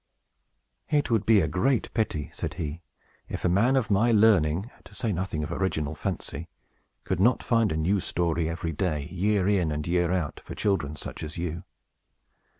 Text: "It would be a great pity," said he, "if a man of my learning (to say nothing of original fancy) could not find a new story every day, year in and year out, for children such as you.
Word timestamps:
"It 0.89 1.11
would 1.11 1.27
be 1.27 1.41
a 1.41 1.47
great 1.47 1.93
pity," 1.93 2.31
said 2.33 2.55
he, 2.55 2.81
"if 3.29 3.45
a 3.45 3.49
man 3.49 3.75
of 3.75 3.91
my 3.91 4.11
learning 4.11 4.71
(to 4.85 4.95
say 4.95 5.13
nothing 5.13 5.43
of 5.43 5.51
original 5.51 5.93
fancy) 5.93 6.47
could 7.03 7.19
not 7.19 7.43
find 7.43 7.71
a 7.71 7.77
new 7.77 7.99
story 7.99 8.49
every 8.49 8.71
day, 8.71 9.09
year 9.11 9.47
in 9.47 9.71
and 9.71 9.85
year 9.87 10.11
out, 10.11 10.41
for 10.43 10.55
children 10.55 10.95
such 10.95 11.21
as 11.21 11.37
you. 11.37 11.65